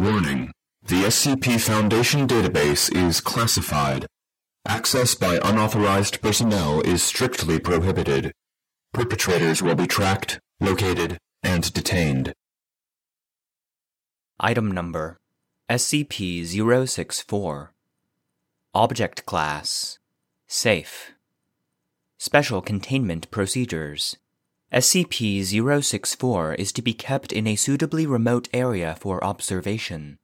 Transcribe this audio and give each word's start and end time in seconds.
Warning. 0.00 0.50
The 0.82 1.02
SCP 1.02 1.60
Foundation 1.60 2.26
database 2.26 2.90
is 2.90 3.20
classified. 3.20 4.06
Access 4.66 5.14
by 5.14 5.38
unauthorized 5.44 6.22
personnel 6.22 6.80
is 6.80 7.02
strictly 7.02 7.58
prohibited. 7.58 8.32
Perpetrators 8.94 9.60
will 9.62 9.74
be 9.74 9.86
tracked, 9.86 10.40
located, 10.58 11.18
and 11.42 11.70
detained. 11.74 12.32
Item 14.40 14.72
Number 14.72 15.18
SCP 15.68 16.46
064 16.46 17.74
Object 18.72 19.26
Class 19.26 19.98
Safe 20.46 21.12
Special 22.16 22.62
Containment 22.62 23.30
Procedures 23.30 24.16
SCP 24.72 25.42
064 25.82 26.54
is 26.54 26.70
to 26.70 26.80
be 26.80 26.94
kept 26.94 27.32
in 27.32 27.48
a 27.48 27.56
suitably 27.56 28.06
remote 28.06 28.48
area 28.52 28.96
for 29.00 29.22
observation. 29.24 30.16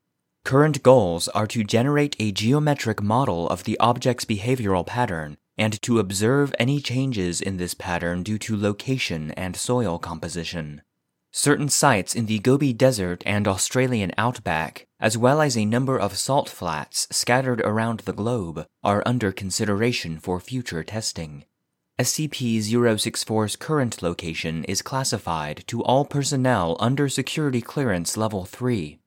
Current 0.45 0.85
goals 0.85 1.27
are 1.27 1.49
to 1.49 1.65
generate 1.65 2.15
a 2.21 2.31
geometric 2.31 3.03
model 3.03 3.49
of 3.49 3.65
the 3.65 3.77
object's 3.81 4.25
behavioral 4.25 4.87
pattern 4.87 5.37
and 5.59 5.83
to 5.83 5.99
observe 5.99 6.55
any 6.61 6.81
changes 6.81 7.41
in 7.41 7.57
this 7.57 7.75
pattern 7.75 8.23
due 8.23 8.39
to 8.39 8.57
location 8.57 9.33
and 9.33 9.57
soil 9.57 9.99
composition. 9.99 10.81
Certain 11.33 11.69
sites 11.69 12.15
in 12.15 12.27
the 12.27 12.39
Gobi 12.39 12.73
Desert 12.73 13.25
and 13.27 13.49
Australian 13.49 14.13
outback, 14.17 14.87
as 15.01 15.19
well 15.19 15.43
as 15.43 15.57
a 15.57 15.65
number 15.65 15.99
of 15.99 16.17
salt 16.17 16.49
flats 16.49 17.09
scattered 17.11 17.61
around 17.63 18.01
the 18.01 18.13
globe, 18.13 18.65
are 18.85 19.03
under 19.05 19.33
consideration 19.33 20.21
for 20.21 20.39
future 20.39 20.85
testing. 20.85 21.47
SCP 21.99 22.59
064's 22.59 23.57
current 23.57 24.03
location 24.03 24.65
is 24.65 24.83
classified 24.83 25.65
to 25.67 25.83
all 25.83 26.05
personnel 26.05 26.77
under 26.79 27.09
Security 27.09 27.63
Clearance 27.63 28.19
Level 28.19 28.45
3. 28.45 28.99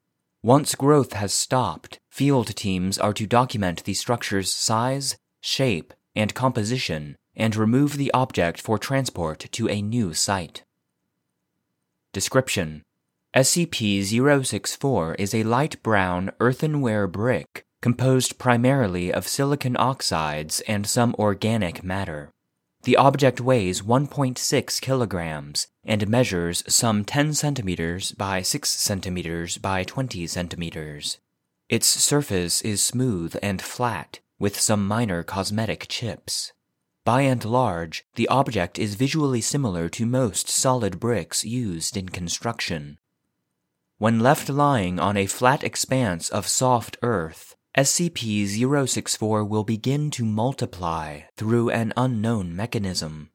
Once 0.41 0.73
growth 0.73 1.13
has 1.13 1.31
stopped, 1.31 1.99
field 2.09 2.55
teams 2.55 2.98
are 2.98 3.13
to 3.13 3.27
document 3.27 3.84
the 3.84 3.93
structure's 3.93 4.51
size, 4.51 5.18
shape, 5.40 5.93
and 6.15 6.34
composition 6.34 7.15
and 7.35 7.55
remove 7.55 7.96
the 7.96 8.12
object 8.12 8.59
for 8.59 8.79
transport 8.79 9.37
to 9.51 9.70
a 9.70 9.84
new 9.84 10.15
site. 10.15 10.63
Description 12.12 12.81
SCP 13.35 14.03
064 14.03 15.13
is 15.20 15.35
a 15.35 15.43
light 15.43 15.84
brown 15.84 16.31
earthenware 16.40 17.05
brick 17.05 17.65
composed 17.84 18.40
primarily 18.40 19.13
of 19.13 19.27
silicon 19.27 19.77
oxides 19.77 20.62
and 20.62 20.87
some 20.87 21.13
organic 21.20 21.84
matter. 21.84 22.31
The 22.90 22.98
object 22.98 23.40
weighs 23.40 23.84
1.6 23.84 24.82
kilograms 24.82 25.68
and 25.85 26.07
measures 26.07 26.63
some 26.68 27.05
10 27.05 27.35
centimeters 27.35 28.13
by 28.13 28.41
6 28.41 28.68
centimeters 28.68 29.59
by 29.59 29.84
20 29.84 30.26
centimeters. 30.26 31.20
Its 31.70 31.85
surface 31.85 32.63
is 32.63 32.81
smooth 32.81 33.35
and 33.43 33.62
flat, 33.62 34.21
with 34.40 34.59
some 34.59 34.87
minor 34.87 35.21
cosmetic 35.21 35.85
chips. 35.87 36.51
By 37.05 37.21
and 37.21 37.46
large, 37.46 38.05
the 38.15 38.27
object 38.27 38.79
is 38.79 38.96
visually 38.96 39.41
similar 39.41 39.87
to 39.90 40.07
most 40.07 40.49
solid 40.49 40.99
bricks 40.99 41.46
used 41.46 41.96
in 41.96 42.09
construction. 42.09 42.98
When 43.99 44.20
left 44.20 44.49
lying 44.49 44.99
on 44.99 45.15
a 45.15 45.27
flat 45.27 45.63
expanse 45.63 46.27
of 46.29 46.48
soft 46.48 46.98
earth, 47.03 47.55
SCP 47.80 48.46
064 48.46 49.46
will 49.46 49.63
begin 49.63 50.12
to 50.12 50.26
multiply 50.26 51.22
through 51.38 51.70
an 51.70 51.94
unknown 51.96 52.54
mechanism. 52.54 53.30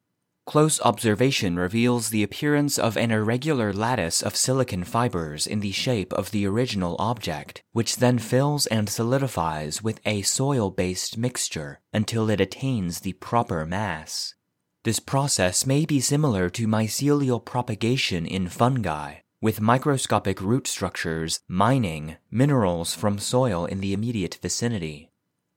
Close 0.44 0.78
observation 0.82 1.56
reveals 1.56 2.10
the 2.10 2.22
appearance 2.22 2.78
of 2.78 2.98
an 2.98 3.10
irregular 3.10 3.72
lattice 3.72 4.20
of 4.20 4.36
silicon 4.36 4.84
fibers 4.84 5.46
in 5.46 5.60
the 5.60 5.72
shape 5.72 6.12
of 6.12 6.30
the 6.30 6.46
original 6.46 6.94
object, 6.98 7.62
which 7.72 7.96
then 7.96 8.18
fills 8.18 8.66
and 8.66 8.90
solidifies 8.90 9.82
with 9.82 9.98
a 10.04 10.20
soil 10.20 10.70
based 10.70 11.16
mixture 11.16 11.80
until 11.94 12.28
it 12.28 12.38
attains 12.38 13.00
the 13.00 13.14
proper 13.14 13.64
mass. 13.64 14.34
This 14.82 15.00
process 15.00 15.64
may 15.64 15.86
be 15.86 16.00
similar 16.00 16.50
to 16.50 16.66
mycelial 16.66 17.42
propagation 17.42 18.26
in 18.26 18.50
fungi, 18.50 19.20
with 19.44 19.60
microscopic 19.60 20.40
root 20.40 20.66
structures 20.66 21.40
mining 21.46 22.16
minerals 22.30 22.94
from 22.94 23.18
soil 23.18 23.66
in 23.66 23.80
the 23.80 23.92
immediate 23.92 24.38
vicinity. 24.40 25.10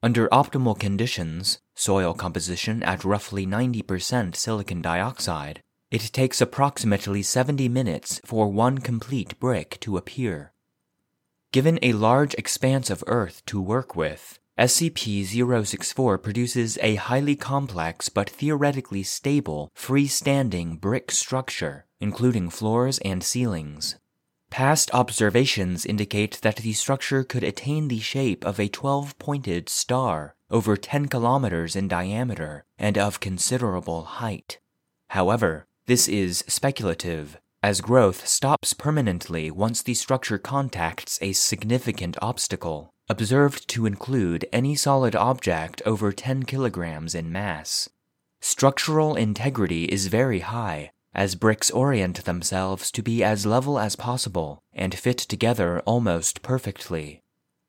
Under 0.03 0.27
optimal 0.27 0.77
conditions, 0.77 1.59
soil 1.73 2.13
composition 2.13 2.83
at 2.83 3.05
roughly 3.05 3.47
90% 3.47 4.35
silicon 4.35 4.81
dioxide, 4.81 5.61
it 5.89 6.01
takes 6.11 6.41
approximately 6.41 7.23
70 7.23 7.69
minutes 7.69 8.19
for 8.25 8.51
one 8.51 8.79
complete 8.79 9.39
brick 9.39 9.77
to 9.79 9.95
appear. 9.95 10.51
Given 11.53 11.79
a 11.81 11.93
large 11.93 12.33
expanse 12.33 12.89
of 12.89 13.05
Earth 13.07 13.41
to 13.45 13.61
work 13.61 13.95
with, 13.95 14.37
SCP 14.59 15.23
064 15.65 16.17
produces 16.17 16.77
a 16.81 16.95
highly 16.95 17.37
complex 17.37 18.09
but 18.09 18.29
theoretically 18.29 19.03
stable 19.03 19.71
freestanding 19.77 20.77
brick 20.81 21.09
structure 21.09 21.86
including 22.00 22.50
floors 22.50 23.00
and 23.00 23.24
ceilings. 23.24 23.97
Past 24.50 24.90
observations 24.94 25.85
indicate 25.85 26.40
that 26.41 26.58
the 26.58 26.74
structure 26.74 27.24
could 27.24 27.44
attain 27.44 27.88
the 27.88 28.00
shape 28.00 28.46
of 28.46 28.59
a 28.59 28.69
12 28.69 29.19
pointed 29.19 29.69
star 29.69 30.35
over 30.50 30.78
10 30.78 31.08
kilometers 31.08 31.75
in 31.75 31.88
diameter 31.88 32.63
and 32.80 32.97
of 32.97 33.19
considerable 33.19 34.03
height. 34.03 34.59
However, 35.09 35.68
this 35.85 36.08
is 36.08 36.44
speculative, 36.47 37.38
as 37.62 37.81
growth 37.81 38.28
stops 38.28 38.74
permanently 38.74 39.52
once 39.52 39.81
the 39.81 39.94
structure 39.94 40.38
contacts 40.38 41.19
a 41.22 41.34
significant 41.34 42.18
obstacle, 42.22 42.94
observed 43.09 43.68
to 43.69 43.85
include 43.85 44.46
any 44.53 44.75
solid 44.75 45.16
object 45.16 45.81
over 45.85 46.12
10 46.12 46.44
kilograms 46.44 47.16
in 47.16 47.31
mass. 47.31 47.90
Structural 48.40 49.16
integrity 49.16 49.85
is 49.85 50.08
very 50.08 50.40
high, 50.40 50.91
as 51.17 51.33
bricks 51.33 51.72
orient 51.72 52.23
themselves 52.25 52.91
to 52.91 53.01
be 53.01 53.23
as 53.23 53.44
level 53.45 53.79
as 53.79 53.95
possible 53.95 54.61
and 54.72 54.94
fit 54.94 55.17
together 55.17 55.79
almost 55.79 56.44
perfectly. 56.44 57.23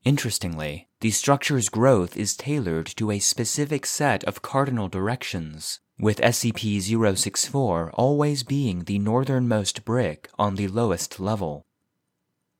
Interestingly, 0.05 0.87
the 1.01 1.11
structure's 1.11 1.71
growth 1.71 2.15
is 2.15 2.37
tailored 2.37 2.87
to 2.97 3.11
a 3.11 3.19
specific 3.19 3.87
set 3.87 4.23
of 4.25 4.43
cardinal 4.43 4.89
directions, 4.89 5.81
with 5.99 6.21
SCP 6.21 7.17
064 7.17 7.91
always 7.95 8.43
being 8.43 8.85
the 8.85 8.99
northernmost 8.99 9.85
brick 9.85 10.29
on 10.39 10.57
the 10.57 10.69
lowest 10.69 11.19
level. 11.19 11.65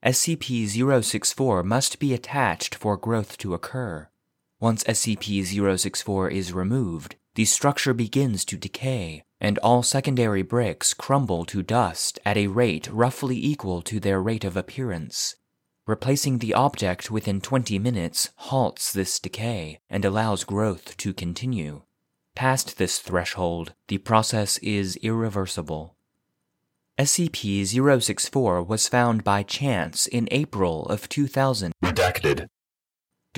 SCP 0.05 0.67
064 1.03 1.63
must 1.63 1.99
be 1.99 2.15
attached 2.15 2.75
for 2.75 2.97
growth 2.97 3.37
to 3.39 3.53
occur. 3.53 4.09
Once 4.59 4.83
SCP 4.85 5.45
064 5.45 6.31
is 6.31 6.53
removed, 6.53 7.17
the 7.35 7.45
structure 7.45 7.95
begins 7.95 8.45
to 8.45 8.57
decay, 8.57 9.23
and 9.41 9.59
all 9.59 9.83
secondary 9.83 10.43
bricks 10.43 10.95
crumble 10.95 11.45
to 11.45 11.63
dust 11.63 12.19
at 12.25 12.37
a 12.37 12.49
rate 12.49 12.89
roughly 12.91 13.37
equal 13.37 13.83
to 13.83 14.01
their 14.01 14.21
rate 14.21 14.45
of 14.45 14.57
appearance. 14.57 15.37
Replacing 15.87 16.39
the 16.39 16.55
object 16.55 17.11
within 17.11 17.41
20 17.41 17.79
minutes 17.79 18.31
halts 18.37 18.93
this 18.93 19.19
decay 19.19 19.81
and 19.89 20.05
allows 20.05 20.45
growth 20.45 20.97
to 20.99 21.15
continue. 21.15 21.83
Past 22.35 22.79
this 22.79 22.99
threshold, 22.99 23.75
the 23.89 23.99
process 23.99 24.59
is 24.59 24.97
irreversible. 24.97 25.97
SCP 26.99 27.65
064 27.65 28.63
was 28.65 28.89
found 28.89 29.23
by 29.23 29.43
chance 29.43 30.07
in 30.07 30.29
April 30.31 30.85
of 30.87 31.09
2000. 31.09 31.73
Redacted. 31.83 32.49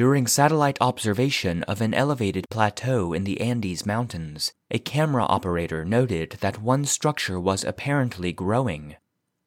During 0.01 0.27
satellite 0.27 0.79
observation 0.81 1.63
of 1.65 1.83
an 1.83 1.93
elevated 1.93 2.49
plateau 2.49 3.13
in 3.13 3.25
the 3.25 3.39
Andes 3.39 3.85
Mountains, 3.85 4.51
a 4.71 4.79
camera 4.79 5.25
operator 5.25 5.85
noted 5.85 6.39
that 6.41 6.63
one 6.63 6.87
structure 6.87 7.39
was 7.39 7.65
apparently 7.65 8.33
growing. 8.33 8.97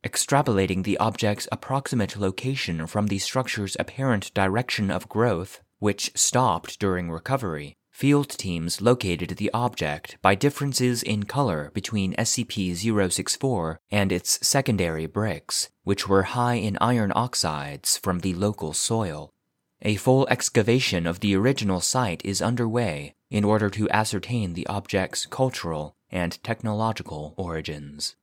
Extrapolating 0.03 0.84
the 0.84 1.00
object's 1.00 1.47
approximate 1.52 2.18
location 2.18 2.86
from 2.86 3.08
the 3.08 3.18
structure's 3.18 3.75
apparent 3.80 4.32
direction 4.35 4.91
of 4.91 5.09
growth, 5.09 5.59
which 5.79 6.11
stopped 6.14 6.78
during 6.78 7.09
recovery, 7.09 7.76
field 7.90 8.29
teams 8.29 8.79
located 8.79 9.29
the 9.38 9.50
object 9.55 10.17
by 10.22 10.35
differences 10.35 11.02
in 11.02 11.23
color 11.23 11.72
between 11.73 12.14
SCP 12.17 12.76
064 12.76 13.79
and 13.90 14.11
its 14.11 14.38
secondary 14.47 15.08
bricks, 15.08 15.70
which 15.84 16.08
were 16.08 16.38
high 16.38 16.61
in 16.67 16.78
iron 16.79 17.11
oxides 17.16 17.97
from 17.97 18.20
the 18.20 18.35
local 18.35 18.72
soil. 18.72 19.34
A 19.85 19.97
full 19.97 20.26
excavation 20.30 21.06
of 21.06 21.20
the 21.20 21.35
original 21.35 21.82
site 21.82 22.22
is 22.24 22.41
underway 22.41 23.16
in 23.30 23.44
order 23.44 23.70
to 23.72 23.90
ascertain 23.90 24.53
the 24.53 24.66
object's 24.68 25.26
cultural 25.26 25.97
and 26.09 26.41
technological 26.41 27.34
origins. 27.35 28.16